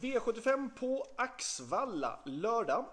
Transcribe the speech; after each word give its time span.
V75 0.00 0.70
på 0.78 1.06
Axvalla 1.16 2.20
lördag. 2.24 2.84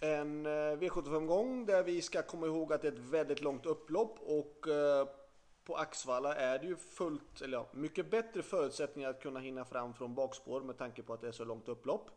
En 0.00 0.46
eh, 0.46 0.50
V75-gång 0.50 1.66
där 1.66 1.82
vi 1.82 2.02
ska 2.02 2.22
komma 2.22 2.46
ihåg 2.46 2.72
att 2.72 2.82
det 2.82 2.88
är 2.88 2.92
ett 2.92 2.98
väldigt 2.98 3.40
långt 3.40 3.66
upplopp 3.66 4.18
och 4.20 4.68
eh, 4.68 5.08
på 5.64 5.76
Axvalla 5.76 6.34
är 6.34 6.58
det 6.58 6.66
ju 6.66 6.76
fullt, 6.76 7.40
eller 7.40 7.58
ja, 7.58 7.68
mycket 7.72 8.10
bättre 8.10 8.42
förutsättningar 8.42 9.10
att 9.10 9.22
kunna 9.22 9.40
hinna 9.40 9.64
fram 9.64 9.94
från 9.94 10.14
bakspår 10.14 10.60
med 10.60 10.78
tanke 10.78 11.02
på 11.02 11.12
att 11.12 11.20
det 11.20 11.28
är 11.28 11.32
så 11.32 11.44
långt 11.44 11.68
upplopp. 11.68 12.10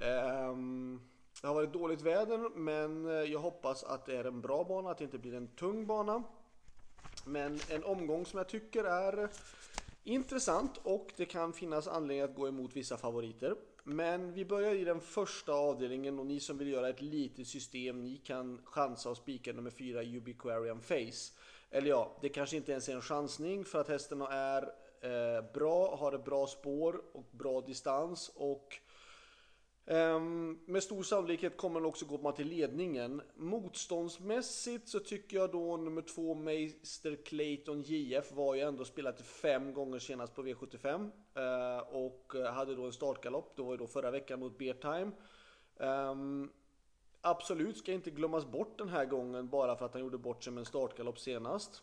Ehm, 0.00 1.00
det 1.40 1.46
har 1.46 1.54
varit 1.54 1.72
dåligt 1.72 2.02
väder 2.02 2.50
men 2.56 3.06
eh, 3.06 3.12
jag 3.12 3.40
hoppas 3.40 3.84
att 3.84 4.06
det 4.06 4.16
är 4.16 4.24
en 4.24 4.40
bra 4.40 4.64
bana, 4.64 4.90
att 4.90 4.98
det 4.98 5.04
inte 5.04 5.18
blir 5.18 5.34
en 5.34 5.48
tung 5.48 5.86
bana. 5.86 6.22
Men 7.24 7.60
en 7.68 7.84
omgång 7.84 8.26
som 8.26 8.38
jag 8.38 8.48
tycker 8.48 8.84
är 8.84 9.28
intressant 10.04 10.80
och 10.82 11.12
det 11.16 11.24
kan 11.24 11.52
finnas 11.52 11.88
anledning 11.88 12.20
att 12.20 12.34
gå 12.34 12.48
emot 12.48 12.76
vissa 12.76 12.96
favoriter. 12.96 13.54
Men 13.84 14.32
vi 14.32 14.44
börjar 14.44 14.74
i 14.74 14.84
den 14.84 15.00
första 15.00 15.52
avdelningen 15.52 16.18
och 16.18 16.26
ni 16.26 16.40
som 16.40 16.58
vill 16.58 16.68
göra 16.68 16.88
ett 16.88 17.00
litet 17.00 17.46
system, 17.46 18.02
ni 18.02 18.16
kan 18.16 18.60
chansa 18.64 19.10
och 19.10 19.16
spika 19.16 19.52
nummer 19.52 19.70
4 19.70 20.02
Ubiquarian 20.02 20.80
Face. 20.80 21.32
Eller 21.70 21.88
ja, 21.88 22.16
det 22.20 22.28
kanske 22.28 22.56
inte 22.56 22.72
ens 22.72 22.88
är 22.88 22.94
en 22.94 23.02
chansning 23.02 23.64
för 23.64 23.80
att 23.80 23.88
hästen 23.88 24.22
är 24.22 24.62
eh, 25.00 25.52
bra, 25.54 25.96
har 25.96 26.12
ett 26.12 26.24
bra 26.24 26.46
spår 26.46 27.02
och 27.12 27.24
bra 27.30 27.60
distans 27.60 28.32
och 28.34 28.80
Ehm, 29.86 30.58
med 30.66 30.82
stor 30.82 31.02
sannolikhet 31.02 31.56
kommer 31.56 31.80
den 31.80 31.88
också 31.88 32.06
gå 32.06 32.32
till 32.32 32.48
ledningen. 32.48 33.22
Motståndsmässigt 33.34 34.88
så 34.88 34.98
tycker 35.00 35.36
jag 35.36 35.52
då 35.52 35.76
nummer 35.76 36.02
två 36.02 36.34
Meister 36.34 37.16
Clayton 37.24 37.82
JF 37.82 38.32
var 38.32 38.54
ju 38.54 38.60
ändå 38.60 38.84
spelat 38.84 39.20
fem 39.20 39.74
gånger 39.74 39.98
senast 39.98 40.34
på 40.34 40.42
V75 40.42 41.10
ehm, 41.34 41.84
och 41.90 42.34
hade 42.54 42.74
då 42.74 42.84
en 42.84 42.92
startgalopp. 42.92 43.56
Det 43.56 43.62
var 43.62 43.72
ju 43.72 43.76
då 43.76 43.86
förra 43.86 44.10
veckan 44.10 44.40
mot 44.40 44.58
Beartime. 44.58 45.10
Ehm, 45.80 46.50
absolut 47.20 47.76
ska 47.76 47.92
inte 47.92 48.10
glömmas 48.10 48.46
bort 48.46 48.78
den 48.78 48.88
här 48.88 49.04
gången 49.04 49.48
bara 49.48 49.76
för 49.76 49.86
att 49.86 49.92
han 49.92 50.02
gjorde 50.02 50.18
bort 50.18 50.44
sig 50.44 50.52
med 50.52 50.60
en 50.60 50.66
startgalopp 50.66 51.18
senast. 51.18 51.82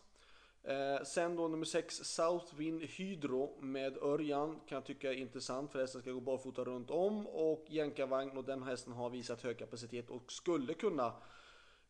Eh, 0.64 1.02
sen 1.04 1.36
då 1.36 1.48
nummer 1.48 1.64
6 1.64 1.94
Southwind 1.94 2.82
Hydro 2.82 3.58
med 3.60 3.96
Örjan 4.02 4.60
kan 4.66 4.76
jag 4.76 4.84
tycka 4.84 5.12
är 5.12 5.16
intressant 5.16 5.72
för 5.72 5.80
hästen 5.80 6.00
ska 6.00 6.10
gå 6.10 6.20
barfota 6.20 6.64
runt 6.64 6.90
om 6.90 7.26
och 7.26 7.64
jänkarvagn 7.68 8.36
och 8.36 8.44
den 8.44 8.62
hästen 8.62 8.92
har 8.92 9.10
visat 9.10 9.42
hög 9.42 9.58
kapacitet 9.58 10.10
och 10.10 10.32
skulle 10.32 10.74
kunna 10.74 11.12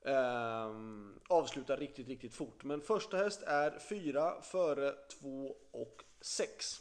eh, 0.04 0.70
avsluta 1.28 1.76
riktigt, 1.76 2.08
riktigt 2.08 2.34
fort. 2.34 2.64
Men 2.64 2.80
första 2.80 3.16
häst 3.16 3.42
är 3.42 3.78
4 3.78 4.42
före 4.42 4.92
2 5.20 5.56
och 5.70 6.04
6. 6.20 6.80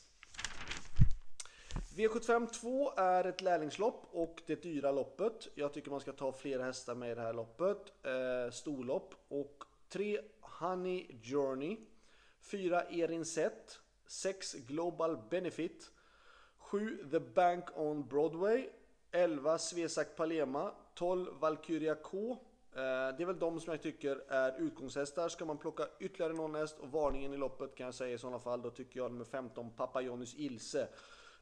V75 1.95 2.47
2 2.47 2.91
är 2.97 3.23
ett 3.23 3.41
lärlingslopp 3.41 4.07
och 4.11 4.41
det 4.45 4.63
dyra 4.63 4.91
loppet. 4.91 5.47
Jag 5.55 5.73
tycker 5.73 5.91
man 5.91 5.99
ska 5.99 6.11
ta 6.11 6.31
fler 6.31 6.59
hästar 6.59 6.95
med 6.95 7.11
i 7.11 7.15
det 7.15 7.21
här 7.21 7.33
loppet. 7.33 7.93
Eh, 8.03 8.51
storlopp 8.51 9.13
och 9.27 9.63
3 9.89 10.19
Honey 10.59 11.07
Journey 11.21 11.77
4 12.41 12.83
Erin 12.89 13.25
Set 13.25 13.79
6 14.07 14.53
Global 14.67 15.17
Benefit 15.29 15.91
7 16.57 17.09
The 17.11 17.19
Bank 17.19 17.65
on 17.75 18.07
Broadway 18.07 18.69
11 19.11 19.57
Svesak 19.57 20.15
Palema 20.15 20.71
12 20.95 21.27
Valkyria 21.39 21.95
K 21.95 22.31
eh, 22.31 22.37
det 23.17 23.23
är 23.23 23.25
väl 23.25 23.39
de 23.39 23.59
som 23.59 23.71
jag 23.71 23.81
tycker 23.81 24.23
är 24.27 24.59
utgångshästar. 24.61 25.29
Ska 25.29 25.45
man 25.45 25.57
plocka 25.57 25.83
ytterligare 25.99 26.33
någon 26.33 26.55
häst 26.55 26.79
och 26.79 26.91
varningen 26.91 27.33
i 27.33 27.37
loppet 27.37 27.75
kan 27.75 27.85
jag 27.85 27.95
säga 27.95 28.13
i 28.13 28.17
sådana 28.17 28.39
fall, 28.39 28.61
då 28.61 28.69
tycker 28.69 28.99
jag 28.99 29.11
nummer 29.11 29.25
15 29.25 29.71
Pappa 29.71 30.01
Johnnys 30.01 30.35
Ilse. 30.35 30.87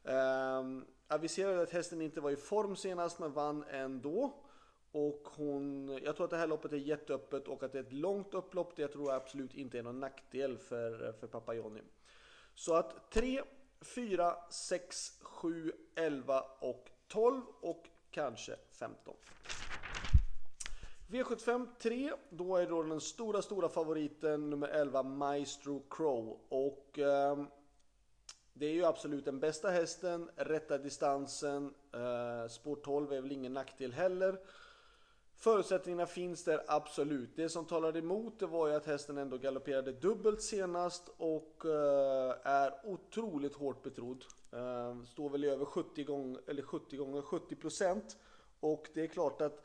Eh, 0.04 0.62
aviserade 1.08 1.62
att 1.62 1.70
hästen 1.70 2.02
inte 2.02 2.20
var 2.20 2.30
i 2.30 2.36
form 2.36 2.76
senast 2.76 3.18
men 3.18 3.32
vann 3.32 3.64
ändå. 3.70 4.32
Och 4.92 5.28
hon, 5.36 5.98
jag 6.02 6.16
tror 6.16 6.24
att 6.24 6.30
det 6.30 6.36
här 6.36 6.46
loppet 6.46 6.72
är 6.72 6.76
jätteöppet 6.76 7.48
och 7.48 7.62
att 7.62 7.72
det 7.72 7.78
är 7.78 7.82
ett 7.82 7.92
långt 7.92 8.34
upplopp. 8.34 8.76
Det 8.76 8.88
tror 8.88 9.06
jag 9.06 9.16
absolut 9.16 9.54
inte 9.54 9.78
är 9.78 9.82
någon 9.82 10.00
nackdel 10.00 10.58
för, 10.58 11.12
för 11.12 11.26
pappa 11.26 11.54
Jonny. 11.54 11.80
Så 12.54 12.74
att 12.74 13.10
3, 13.10 13.42
4, 13.80 14.36
6, 14.50 15.18
7, 15.22 15.72
11 15.94 16.40
och 16.60 16.90
12 17.08 17.42
och 17.60 17.88
kanske 18.10 18.56
15. 18.70 19.14
V75 21.08 21.66
3, 21.78 22.12
då 22.30 22.56
är 22.56 22.66
då 22.66 22.82
den 22.82 23.00
stora, 23.00 23.42
stora 23.42 23.68
favoriten 23.68 24.50
nummer 24.50 24.68
11 24.68 25.02
Maestro 25.02 25.82
Crow. 25.90 26.40
Och 26.48 26.98
eh, 26.98 27.44
det 28.52 28.66
är 28.66 28.72
ju 28.72 28.84
absolut 28.84 29.24
den 29.24 29.40
bästa 29.40 29.70
hästen, 29.70 30.30
rätta 30.36 30.78
distansen, 30.78 31.74
eh, 31.94 32.48
spår 32.48 32.76
12 32.76 33.12
är 33.12 33.20
väl 33.20 33.32
ingen 33.32 33.52
nackdel 33.52 33.92
heller. 33.92 34.38
Förutsättningarna 35.40 36.06
finns 36.06 36.44
där 36.44 36.62
absolut. 36.66 37.30
Det 37.36 37.48
som 37.48 37.64
talade 37.64 37.98
emot 37.98 38.38
det 38.38 38.46
var 38.46 38.68
ju 38.68 38.74
att 38.74 38.86
hästen 38.86 39.18
ändå 39.18 39.38
galopperade 39.38 39.92
dubbelt 39.92 40.42
senast 40.42 41.10
och 41.16 41.64
eh, 41.64 42.34
är 42.42 42.72
otroligt 42.84 43.54
hårt 43.54 43.82
betrodd. 43.82 44.24
Eh, 44.52 45.04
står 45.04 45.30
väl 45.30 45.44
i 45.44 45.48
över 45.48 45.64
70 45.64 46.04
gånger, 46.04 46.40
eller 46.46 46.62
70 46.62 46.96
gånger 46.96 47.22
70 47.22 47.56
procent. 47.56 48.16
Och 48.60 48.88
det 48.94 49.02
är 49.02 49.06
klart 49.06 49.40
att 49.40 49.64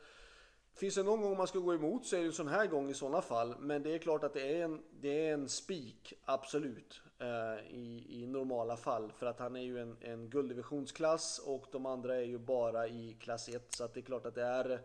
Finns 0.76 0.94
det 0.94 1.02
någon 1.02 1.22
gång 1.22 1.36
man 1.36 1.46
ska 1.46 1.58
gå 1.58 1.74
emot 1.74 2.06
så 2.06 2.16
är 2.16 2.20
det 2.20 2.26
en 2.26 2.32
sån 2.32 2.48
här 2.48 2.66
gång 2.66 2.90
i 2.90 2.94
sådana 2.94 3.22
fall. 3.22 3.54
Men 3.58 3.82
det 3.82 3.94
är 3.94 3.98
klart 3.98 4.24
att 4.24 4.34
det 4.34 4.58
är 4.58 4.64
en, 4.64 4.82
det 5.00 5.28
är 5.28 5.34
en 5.34 5.48
spik, 5.48 6.12
absolut. 6.24 7.00
Eh, 7.18 7.74
I, 7.74 8.06
I 8.08 8.26
normala 8.26 8.76
fall. 8.76 9.12
För 9.12 9.26
att 9.26 9.38
han 9.38 9.56
är 9.56 9.60
ju 9.60 9.78
en, 9.78 9.96
en 10.00 10.30
gulddivisionsklass 10.30 11.38
och 11.38 11.66
de 11.72 11.86
andra 11.86 12.16
är 12.16 12.24
ju 12.24 12.38
bara 12.38 12.88
i 12.88 13.16
klass 13.20 13.48
1. 13.48 13.74
Så 13.74 13.84
att 13.84 13.94
det 13.94 14.00
är 14.00 14.04
klart 14.04 14.26
att 14.26 14.34
det 14.34 14.42
är 14.42 14.80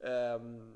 Ehm, 0.00 0.74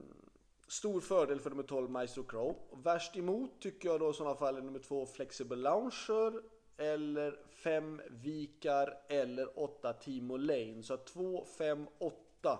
stor 0.68 1.00
fördel 1.00 1.40
för 1.40 1.50
nummer 1.50 1.62
12 1.62 1.90
Maestro 1.90 2.22
Crow. 2.22 2.56
Värst 2.72 3.16
emot 3.16 3.60
tycker 3.60 3.88
jag 3.88 4.00
då 4.00 4.10
i 4.10 4.14
sådana 4.14 4.36
fall 4.36 4.56
är 4.56 4.62
nummer 4.62 4.78
2 4.78 5.06
Flexible 5.06 5.56
Launcher 5.56 6.42
eller 6.76 7.38
5 7.50 8.00
Vikar 8.10 8.98
eller 9.08 9.58
8 9.58 9.92
Timo 9.92 10.36
Lane. 10.36 10.82
Så 10.82 10.96
2, 10.96 11.44
5, 11.58 11.86
8 11.98 12.58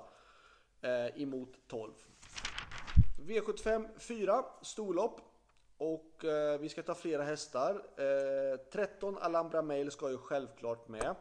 eh, 0.82 1.22
emot 1.22 1.68
12. 1.68 1.92
V75 3.18 3.88
4 3.98 4.44
storlopp 4.62 5.20
och 5.76 6.24
eh, 6.24 6.60
vi 6.60 6.68
ska 6.68 6.82
ta 6.82 6.94
flera 6.94 7.22
hästar. 7.22 7.82
Eh, 7.96 8.56
13 8.72 9.18
Alhambra 9.18 9.62
Mail 9.62 9.90
ska 9.90 10.10
ju 10.10 10.18
självklart 10.18 10.88
med. 10.88 11.14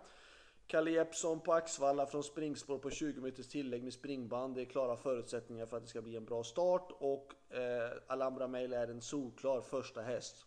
Kalle 0.71 0.91
Jeppsson 0.91 1.39
på 1.39 1.53
Axvalla 1.53 2.05
från 2.05 2.23
springspår 2.23 2.77
på 2.77 2.89
20 2.89 3.21
meters 3.21 3.47
tillägg 3.47 3.83
med 3.83 3.93
springband. 3.93 4.55
Det 4.55 4.61
är 4.61 4.65
klara 4.65 4.97
förutsättningar 4.97 5.65
för 5.65 5.77
att 5.77 5.83
det 5.83 5.89
ska 5.89 6.01
bli 6.01 6.15
en 6.15 6.25
bra 6.25 6.43
start 6.43 6.91
och 6.99 7.33
eh, 7.55 7.91
Alhambra 8.07 8.47
Mail 8.47 8.73
är 8.73 8.87
en 8.87 9.01
solklar 9.01 9.61
första 9.61 10.01
häst. 10.01 10.45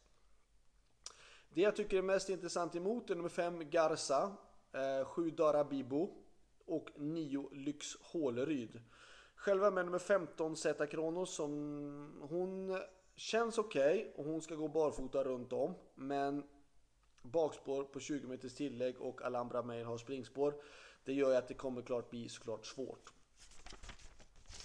Det 1.48 1.60
jag 1.60 1.76
tycker 1.76 1.98
är 1.98 2.02
mest 2.02 2.28
intressant 2.28 2.76
emot 2.76 3.10
är 3.10 3.14
nummer 3.14 3.28
5 3.28 3.70
Garza, 3.70 4.36
7 5.06 5.28
eh, 5.28 5.34
Dara 5.34 5.64
Bibo 5.64 6.10
och 6.66 6.90
9 6.96 7.48
Lyx 7.52 7.96
Håleryd. 8.00 8.80
Själva 9.34 9.70
med 9.70 9.84
nummer 9.84 9.98
15 9.98 10.56
Zeta 10.56 10.86
Kronos 10.86 11.34
som 11.34 12.26
hon 12.30 12.80
känns 13.16 13.58
okej 13.58 13.98
okay 13.98 14.12
och 14.16 14.24
hon 14.24 14.42
ska 14.42 14.54
gå 14.54 14.68
barfota 14.68 15.24
runt 15.24 15.52
om 15.52 15.74
men 15.94 16.42
bakspår 17.24 17.84
på 17.84 18.00
20 18.00 18.26
meters 18.26 18.54
tillägg 18.54 19.00
och 19.00 19.22
Alhambra 19.22 19.62
Mail 19.62 19.84
har 19.84 19.98
springspår. 19.98 20.54
Det 21.04 21.12
gör 21.12 21.30
ju 21.30 21.36
att 21.36 21.48
det 21.48 21.54
kommer 21.54 21.82
klart 21.82 22.10
bli 22.10 22.28
såklart 22.28 22.66
svårt. 22.66 23.12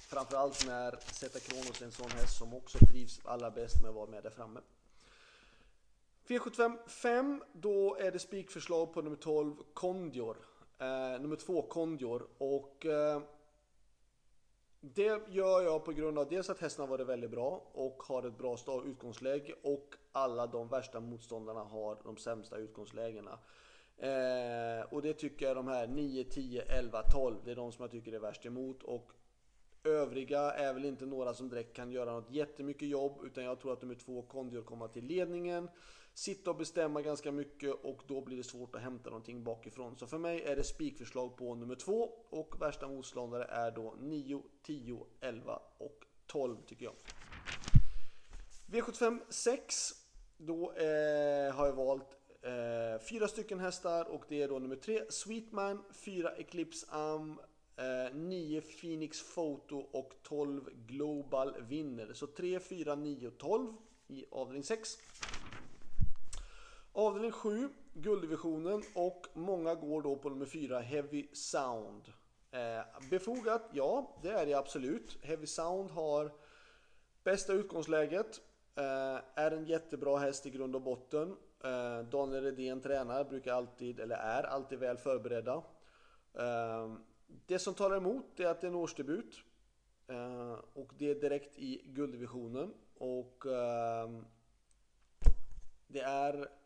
Framförallt 0.10 0.68
när 0.68 0.96
Zeta 1.14 1.40
Kronos 1.40 1.82
är 1.82 1.86
en 1.86 1.92
sån 1.92 2.12
häst 2.12 2.38
som 2.38 2.54
också 2.54 2.78
trivs 2.78 3.20
allra 3.26 3.52
bäst 3.52 3.82
med 3.82 3.90
att 3.90 3.96
vara 3.96 4.10
med 4.10 4.24
där 4.24 4.30
framme. 4.30 4.60
V75 6.28 6.88
5, 6.88 7.44
då 7.54 7.96
är 7.96 8.12
det 8.12 8.20
spikförslag 8.20 8.94
på 8.94 9.02
nummer 9.02 9.18
12 9.18 9.56
Kondior. 9.74 10.38
Eh, 10.80 11.22
nummer 11.22 11.36
2 11.36 11.62
Kondior 11.62 12.28
och 12.38 12.86
eh, 12.86 13.22
det 14.82 15.22
gör 15.28 15.62
jag 15.62 15.86
på 15.86 15.92
grund 15.92 16.20
av 16.20 16.30
dels 16.30 16.50
att 16.50 16.60
hästen 16.60 16.82
har 16.82 16.90
varit 16.90 17.08
väldigt 17.08 17.32
bra 17.32 17.72
och 17.74 18.04
har 18.04 18.28
ett 18.28 18.38
bra 18.38 18.58
utgångsläge 18.86 19.54
och 19.64 19.96
alla 20.12 20.48
de 20.48 20.68
värsta 20.68 21.00
motståndarna 21.00 21.64
har 21.64 21.98
de 22.04 22.18
sämsta 22.18 22.58
utgångslägena. 22.58 23.40
Eh, 23.98 24.94
och 24.94 25.02
det 25.02 25.14
tycker 25.14 25.46
jag 25.46 25.56
de 25.56 25.68
här 25.68 25.88
9, 25.88 26.24
10, 26.24 26.62
11, 26.62 27.02
12, 27.02 27.36
det 27.46 27.52
är 27.52 27.56
de 27.56 27.72
som 27.72 27.84
jag 27.84 27.92
tycker 27.92 28.14
är 28.14 28.20
värst 28.20 28.46
emot. 28.46 28.84
Och 28.84 29.12
övriga 29.84 30.40
är 30.40 30.74
väl 30.74 30.86
inte 30.86 31.06
några 31.06 31.34
som 31.34 31.50
direkt 31.50 31.76
kan 31.76 31.92
göra 31.92 32.14
något 32.14 32.32
jättemycket 32.32 32.88
jobb 32.88 33.20
utan 33.26 33.44
jag 33.44 33.60
tror 33.60 33.74
att 33.74 33.82
nummer 33.82 33.96
två 33.96 34.22
Kondior 34.22 34.62
kommer 34.62 34.88
till 34.88 35.06
ledningen 35.06 35.70
sitta 36.20 36.50
och 36.50 36.58
bestämma 36.58 37.02
ganska 37.02 37.32
mycket 37.32 37.74
och 37.84 38.04
då 38.08 38.22
blir 38.22 38.38
det 38.38 38.44
svårt 38.44 38.76
att 38.76 38.82
hämta 38.82 39.10
någonting 39.10 39.44
bakifrån. 39.44 39.98
Så 39.98 40.08
för 40.08 40.18
mig 40.18 40.44
är 40.44 40.56
det 40.56 40.64
spikförslag 40.64 41.38
på 41.38 41.56
nummer 41.56 41.76
två 41.76 42.10
och 42.30 42.62
värsta 42.62 42.88
motståndare 42.88 43.44
är 43.44 43.72
då 43.72 43.96
9, 44.00 44.42
10, 44.64 45.06
11 45.22 45.60
och 45.78 46.06
12 46.28 46.58
tycker 46.66 46.86
jag. 46.86 46.94
V75 48.68 49.20
6. 49.30 49.92
Då 50.38 50.72
eh, 50.72 51.56
har 51.56 51.66
jag 51.66 51.74
valt 51.74 52.18
eh, 52.42 53.06
fyra 53.10 53.28
stycken 53.28 53.60
hästar 53.60 54.06
och 54.06 54.26
det 54.30 54.42
är 54.42 54.48
då 54.48 54.60
nummer 54.60 54.76
3 54.76 55.02
Sweetman, 55.10 55.84
4 55.94 56.30
Eclipse 56.30 56.88
Am, 56.90 57.40
eh, 57.76 58.62
Phoenix 58.62 59.34
Photo 59.34 59.78
och 59.78 60.14
12 60.24 60.70
Global 60.74 61.62
Winner. 61.62 62.14
Så 62.14 62.28
3, 62.28 62.60
4, 62.60 62.96
9 62.96 63.28
och 63.28 63.38
12 63.38 63.74
i 64.08 64.26
avdelning 64.32 64.64
6. 64.64 64.98
Avdelning 67.00 67.32
7, 67.32 67.70
gulddivisionen 67.94 68.84
och 68.96 69.28
många 69.34 69.76
går 69.76 70.02
då 70.02 70.16
på 70.16 70.30
nummer 70.30 70.46
4, 70.46 70.80
Heavy 70.80 71.28
Sound. 71.34 72.04
Eh, 72.52 73.10
befogat? 73.10 73.70
Ja, 73.74 74.20
det 74.24 74.30
är 74.30 74.46
det 74.46 74.54
absolut. 74.54 75.18
Heavy 75.22 75.46
Sound 75.46 75.92
har 75.92 76.32
bästa 77.24 77.54
utgångsläget, 77.54 78.42
eh, 78.76 79.18
är 79.36 79.52
en 79.52 79.66
jättebra 79.66 80.18
häst 80.18 80.46
i 80.46 80.50
grund 80.50 80.76
och 80.76 80.82
botten. 80.82 81.36
Eh, 81.64 82.00
Daniel 82.00 82.44
Redén 82.44 82.82
tränar, 82.82 83.24
brukar 83.24 83.54
alltid, 83.54 84.00
eller 84.00 84.16
är 84.16 84.44
alltid 84.44 84.80
väl 84.80 84.98
förberedda. 84.98 85.64
Eh, 86.34 86.94
det 87.46 87.60
som 87.60 87.74
talar 87.74 87.98
emot 87.98 88.40
är 88.40 88.46
att 88.46 88.62
det 88.62 88.68
är 88.68 88.72
en 88.72 88.76
årsdebut. 88.76 89.36
Eh, 90.08 90.58
och 90.74 90.92
det 90.98 91.10
är 91.10 91.16
direkt 91.16 91.58
i 91.58 91.82
gulddivisionen. 91.86 92.74
Och 92.98 93.46
eh, 93.46 94.10
det 95.88 96.02
är 96.02 96.59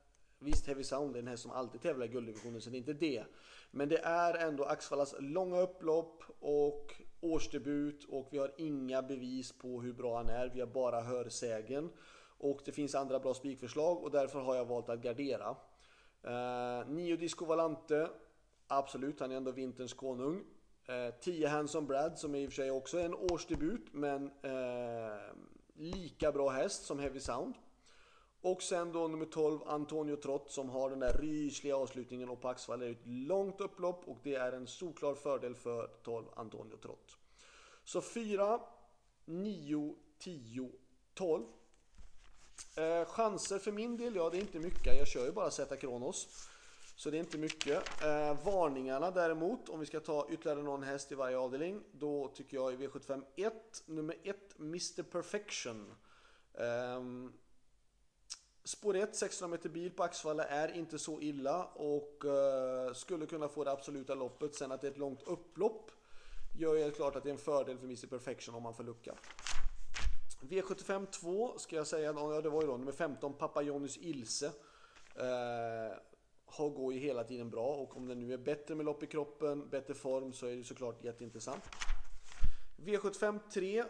Visst, 0.44 0.68
Heavy 0.68 0.84
Sound 0.84 1.16
är 1.16 1.20
en 1.20 1.28
häst 1.28 1.44
som 1.44 1.52
alltid 1.52 1.82
tävlar 1.82 2.06
i 2.06 2.10
gulddivisionen, 2.10 2.62
så 2.62 2.70
det 2.70 2.76
är 2.76 2.80
inte 2.80 2.94
det. 2.94 3.24
Men 3.72 3.90
det 3.90 3.98
är 3.98 4.48
ändå 4.48 4.64
Axvallas 4.64 5.16
långa 5.20 5.62
upplopp 5.62 6.24
och 6.40 6.94
årsdebut 7.22 8.06
och 8.10 8.28
vi 8.32 8.38
har 8.38 8.52
inga 8.58 9.02
bevis 9.02 9.52
på 9.52 9.82
hur 9.82 9.94
bra 9.94 10.18
han 10.18 10.30
är. 10.30 10.50
Vi 10.54 10.60
har 10.60 10.68
bara 10.68 11.02
hörsägen. 11.02 11.90
Och 12.38 12.62
det 12.66 12.72
finns 12.72 12.96
andra 12.96 13.20
bra 13.20 13.34
spikförslag 13.34 14.04
och 14.04 14.12
därför 14.12 14.40
har 14.40 14.56
jag 14.56 14.66
valt 14.66 14.90
att 14.90 15.02
gardera. 15.02 15.56
Eh, 16.24 16.88
Nio 16.88 17.18
Disco 17.18 17.46
Valante. 17.46 18.10
Absolut, 18.68 19.20
han 19.20 19.32
är 19.32 19.36
ändå 19.36 19.52
vinterns 19.52 19.94
konung. 19.94 20.44
10 21.22 21.46
eh, 21.46 21.52
Hanson 21.52 21.88
Brad 21.88 22.20
som 22.20 22.36
är 22.36 22.40
i 22.40 22.48
och 22.48 22.52
för 22.52 22.56
sig 22.56 22.72
också 22.72 22.98
är 22.98 23.06
en 23.06 23.14
årsdebut 23.14 23.86
men 23.92 24.32
eh, 24.42 25.18
lika 25.76 26.32
bra 26.32 26.50
häst 26.50 26.86
som 26.86 27.00
Heavy 27.00 27.20
Sound. 27.20 27.56
Och 28.44 28.64
sen 28.64 28.92
då 28.92 29.08
nummer 29.08 29.26
12 29.26 29.60
Antonio 29.66 30.16
Trott 30.16 30.52
som 30.52 30.70
har 30.70 30.90
den 30.90 31.00
där 31.00 31.14
rysliga 31.14 31.78
avslutningen 31.78 32.30
och 32.30 32.42
på 32.42 32.50
Axvall 32.50 32.82
är 32.82 32.92
ett 32.92 33.06
långt 33.08 33.62
upplopp 33.62 34.08
och 34.08 34.18
det 34.24 34.36
är 34.36 34.52
en 34.52 34.68
solklar 34.68 35.16
fördel 35.16 35.56
för 35.56 35.88
12 36.04 36.26
Antonio 36.36 36.78
Trott. 36.78 37.18
Så 37.84 38.02
4, 38.02 38.60
9, 39.26 39.96
10, 40.20 40.72
12. 41.14 41.44
Eh, 42.76 43.06
chanser 43.06 43.60
för 43.60 43.72
min 43.72 43.98
del, 43.98 44.16
ja 44.16 44.30
det 44.30 44.38
är 44.38 44.42
inte 44.42 44.60
mycket. 44.60 44.98
Jag 44.98 45.08
kör 45.08 45.26
ju 45.26 45.32
bara 45.32 45.52
Zeta 45.52 45.78
Kronos. 45.78 46.48
Så 46.96 47.10
det 47.10 47.18
är 47.18 47.20
inte 47.20 47.38
mycket. 47.38 48.04
Eh, 48.04 48.44
varningarna 48.46 49.12
däremot, 49.12 49.70
om 49.70 49.80
vi 49.80 49.86
ska 49.86 50.00
ta 50.00 50.28
ytterligare 50.30 50.64
någon 50.64 50.84
häst 50.84 51.12
i 51.12 51.16
varje 51.16 51.38
avdelning. 51.38 51.84
Då 51.92 52.28
tycker 52.28 52.58
jag 52.58 52.74
i 52.74 52.78
V75 52.78 53.24
1, 53.36 53.84
nummer 53.86 54.16
1, 54.24 54.60
Mr 54.60 55.04
Perfection. 55.04 55.94
Eh, 56.54 57.02
spår 58.64 58.96
1, 58.96 59.16
600 59.16 59.58
meter 59.58 59.70
bil 59.70 59.92
på 59.92 60.04
Axvalla 60.04 60.44
är 60.44 60.76
inte 60.76 61.00
så 61.00 61.22
illa 61.22 61.66
och 61.66 62.26
eh, 62.26 62.94
skulle 62.94 63.26
kunna 63.26 63.48
få 63.48 63.64
det 63.64 63.72
absoluta 63.72 64.16
loppet. 64.16 64.56
Sen 64.56 64.72
att 64.72 64.82
det 64.82 64.88
är 64.88 64.92
ett 64.92 64.98
långt 64.98 65.24
upplopp 65.24 65.92
gör 66.60 66.78
helt 66.78 66.96
klart 66.96 67.16
att 67.16 67.24
det 67.24 67.30
är 67.30 67.34
en 67.34 67.38
fördel 67.38 67.78
för 67.78 67.86
Mr 67.86 68.08
Perfection 68.08 68.56
om 68.56 68.64
man 68.64 68.74
får 68.74 68.84
lucka. 68.84 69.16
V75 70.42 71.06
2 71.06 71.58
ska 71.58 71.76
jag 71.76 71.88
säga, 71.88 72.14
ja 72.14 72.42
det 72.42 72.50
var 72.50 72.62
ju 72.62 72.68
då 72.68 72.78
nummer 72.78 72.92
15 72.92 73.34
Pappa 73.34 73.62
Johnnys 73.62 73.98
Ilse. 73.98 74.46
Eh, 75.16 75.98
har 76.46 76.70
går 76.70 76.94
ju 76.94 77.00
hela 77.00 77.24
tiden 77.24 77.50
bra 77.50 77.68
och 77.68 77.98
om 77.98 78.08
den 78.08 78.20
nu 78.20 78.34
är 78.34 78.38
bättre 78.38 78.76
med 78.76 78.86
lopp 78.86 79.04
i 79.04 79.08
kroppen, 79.08 79.70
bättre 79.70 79.94
form 79.94 80.34
så 80.34 80.48
är 80.48 80.56
det 80.56 80.64
såklart 80.64 81.04
jätteintressant. 81.04 81.64
V75 82.78 83.40
3 83.54 83.84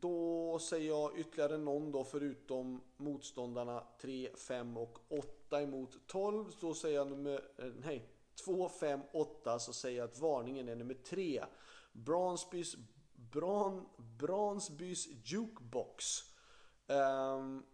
då 0.00 0.58
säger 0.58 0.88
jag 0.88 1.18
ytterligare 1.18 1.58
någon 1.58 1.92
då 1.92 2.04
förutom 2.04 2.80
motståndarna 2.96 3.84
3, 4.00 4.30
5 4.48 4.76
och 4.76 4.98
8 5.08 5.62
emot 5.62 6.06
12. 6.06 6.44
Då 6.60 6.74
säger 6.74 6.96
jag 6.96 7.08
nummer, 7.08 7.44
eh, 7.58 7.72
nej, 7.84 8.08
2, 8.44 8.68
5, 8.68 9.00
8 9.12 9.58
så 9.58 9.72
säger 9.72 9.98
jag 9.98 10.04
att 10.04 10.18
varningen 10.18 10.68
är 10.68 10.74
nummer 10.76 10.94
3. 10.94 11.44
Bransbys, 11.92 12.76
Bran, 13.32 13.86
Bransbys 14.18 15.08
Jukebox. 15.24 16.04
Um, 16.86 17.66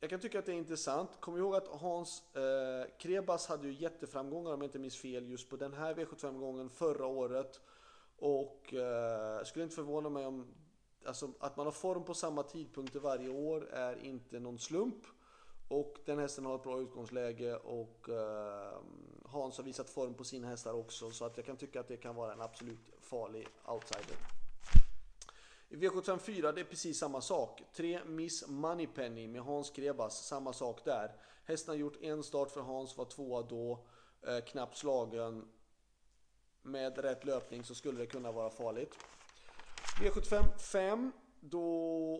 jag 0.00 0.10
kan 0.10 0.20
tycka 0.20 0.38
att 0.38 0.46
det 0.46 0.52
är 0.52 0.56
intressant. 0.56 1.10
Kom 1.20 1.36
ihåg 1.36 1.54
att 1.54 1.68
Hans 1.68 2.36
eh, 2.36 2.86
Krebas 2.98 3.46
hade 3.46 3.68
ju 3.68 3.74
jätteframgångar 3.74 4.52
om 4.52 4.60
jag 4.60 4.68
inte 4.68 4.78
minns 4.78 4.96
fel 4.96 5.28
just 5.28 5.50
på 5.50 5.56
den 5.56 5.72
här 5.72 5.94
V75-gången 5.94 6.70
förra 6.70 7.06
året. 7.06 7.60
Och 8.16 8.74
eh, 8.74 9.44
skulle 9.44 9.62
inte 9.62 9.76
förvåna 9.76 10.08
mig 10.08 10.26
om 10.26 10.46
alltså, 11.04 11.30
att 11.40 11.56
man 11.56 11.66
har 11.66 11.72
form 11.72 12.04
på 12.04 12.14
samma 12.14 12.42
tidpunkter 12.42 13.00
varje 13.00 13.28
år 13.28 13.68
är 13.70 14.04
inte 14.04 14.40
någon 14.40 14.58
slump. 14.58 15.06
Och 15.68 15.98
den 16.04 16.18
hästen 16.18 16.44
har 16.44 16.54
ett 16.54 16.62
bra 16.62 16.80
utgångsläge 16.80 17.56
och 17.56 18.08
eh, 18.08 18.78
Hans 19.24 19.56
har 19.56 19.64
visat 19.64 19.90
form 19.90 20.14
på 20.14 20.24
sina 20.24 20.48
hästar 20.48 20.72
också. 20.72 21.10
Så 21.10 21.24
att 21.24 21.36
jag 21.36 21.46
kan 21.46 21.56
tycka 21.56 21.80
att 21.80 21.88
det 21.88 21.96
kan 21.96 22.14
vara 22.14 22.32
en 22.32 22.40
absolut 22.40 22.90
farlig 23.00 23.48
outsider. 23.64 24.16
I 25.68 25.76
V75 25.76 26.18
4 26.18 26.52
det 26.52 26.60
är 26.60 26.64
precis 26.64 26.98
samma 26.98 27.20
sak. 27.20 27.62
3 27.74 28.04
Miss 28.04 28.48
Moneypenny 28.48 29.28
med 29.28 29.42
Hans 29.42 29.70
Krebas, 29.70 30.26
samma 30.26 30.52
sak 30.52 30.84
där. 30.84 31.12
Hästen 31.44 31.72
har 31.72 31.76
gjort 31.76 32.02
en 32.02 32.22
start 32.22 32.50
för 32.50 32.60
Hans, 32.60 32.96
var 32.96 33.04
tvåa 33.04 33.42
då, 33.42 33.86
eh, 34.22 34.44
knappt 34.44 34.76
slagen. 34.76 35.48
Med 36.62 36.98
rätt 36.98 37.24
löpning 37.24 37.64
så 37.64 37.74
skulle 37.74 37.98
det 37.98 38.06
kunna 38.06 38.32
vara 38.32 38.50
farligt. 38.50 38.94
V75 40.00 40.58
5, 40.58 41.12
då 41.40 41.64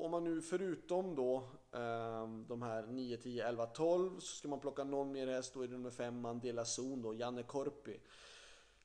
om 0.05 0.11
man 0.11 0.25
nu 0.25 0.43
förutom 0.43 1.15
då 1.15 1.37
eh, 1.73 2.29
de 2.49 2.63
här 2.63 2.87
9, 2.87 3.17
10, 3.17 3.49
11, 3.49 3.67
12 3.67 4.19
så 4.19 4.37
ska 4.37 4.49
man 4.49 4.61
plocka 4.61 4.85
någon 4.85 5.13
mer 5.13 5.27
häst, 5.27 5.55
då 5.55 5.63
är 5.63 5.67
det 5.67 5.73
nummer 5.73 5.91
5 5.91 6.21
Mandela 6.21 6.65
Zon 6.65 7.03
då, 7.03 7.15
Janne 7.15 7.43
Korpi. 7.43 8.01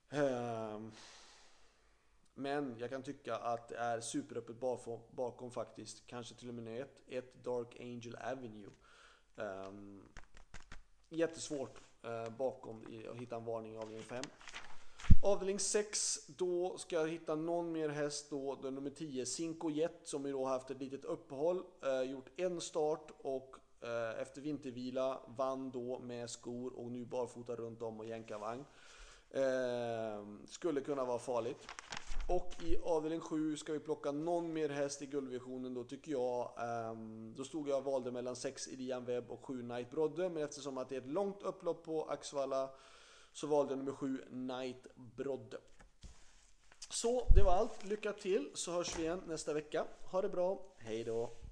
Eh, 0.09 0.79
men 2.33 2.75
jag 2.79 2.89
kan 2.89 3.03
tycka 3.03 3.35
att 3.35 3.67
det 3.67 3.77
är 3.77 4.01
superöppet 4.01 4.55
bakom 5.11 5.51
faktiskt. 5.51 6.07
Kanske 6.07 6.35
till 6.35 6.49
och 6.49 6.55
med 6.55 6.81
ett, 6.81 7.01
ett 7.07 7.43
Dark 7.43 7.79
Angel 7.79 8.15
Avenue. 8.15 8.71
Um, 9.35 10.01
jättesvårt 11.09 11.81
uh, 12.05 12.37
bakom 12.37 12.85
att 13.11 13.17
hitta 13.17 13.35
en 13.35 13.45
varning 13.45 13.73
i 13.73 13.77
avdelning 13.77 14.03
5. 14.03 14.23
Avdelning 15.25 15.59
6, 15.59 16.19
då 16.27 16.77
ska 16.77 16.95
jag 16.95 17.07
hitta 17.07 17.35
någon 17.35 17.71
mer 17.71 17.89
häst 17.89 18.29
då, 18.29 18.59
då 18.61 18.69
nummer 18.69 18.89
10, 18.89 19.25
Cinco 19.25 19.69
Jet, 19.69 19.99
som 20.03 20.25
ju 20.25 20.31
då 20.31 20.45
haft 20.45 20.71
ett 20.71 20.79
litet 20.79 21.05
uppehåll, 21.05 21.63
eh, 21.83 22.01
gjort 22.01 22.29
en 22.35 22.61
start 22.61 23.11
och 23.21 23.55
eh, 23.81 24.21
efter 24.21 24.41
vintervila 24.41 25.19
vann 25.37 25.71
då 25.71 25.99
med 25.99 26.29
skor 26.29 26.73
och 26.79 26.91
nu 26.91 27.05
barfota 27.05 27.55
runt 27.55 27.81
om 27.81 27.99
och 27.99 28.05
jänkarvagn. 28.05 28.65
Eh, 29.31 30.25
skulle 30.45 30.81
kunna 30.81 31.05
vara 31.05 31.19
farligt. 31.19 31.67
Och 32.29 32.63
i 32.63 32.77
avdelning 32.83 33.19
7 33.19 33.57
ska 33.57 33.73
vi 33.73 33.79
plocka 33.79 34.11
någon 34.11 34.53
mer 34.53 34.69
häst 34.69 35.01
i 35.01 35.05
guldvisionen 35.05 35.73
då 35.73 35.83
tycker 35.83 36.11
jag. 36.11 36.51
Um, 36.91 37.33
då 37.37 37.43
stod 37.43 37.69
jag 37.69 37.77
och 37.77 37.83
valde 37.83 38.11
mellan 38.11 38.35
6 38.35 38.67
Irian 38.67 39.05
Webb 39.05 39.31
och 39.31 39.45
7 39.45 39.63
Night 39.63 39.91
Brodde. 39.91 40.29
Men 40.29 40.43
eftersom 40.43 40.77
att 40.77 40.89
det 40.89 40.95
är 40.95 41.01
ett 41.01 41.07
långt 41.07 41.43
upplopp 41.43 41.83
på 41.83 42.03
Axvalla 42.03 42.69
så 43.33 43.47
valde 43.47 43.71
jag 43.71 43.77
nummer 43.77 43.91
7 43.91 44.23
Night 44.29 44.87
Brodde. 44.95 45.57
Så 46.89 47.27
det 47.35 47.43
var 47.43 47.53
allt. 47.53 47.85
Lycka 47.85 48.13
till 48.13 48.51
så 48.53 48.71
hörs 48.71 48.99
vi 48.99 49.03
igen 49.03 49.21
nästa 49.27 49.53
vecka. 49.53 49.85
Ha 50.11 50.21
det 50.21 50.29
bra. 50.29 50.65
Hej 50.77 51.03
då. 51.03 51.42